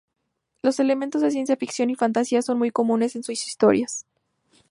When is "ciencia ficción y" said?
1.29-1.95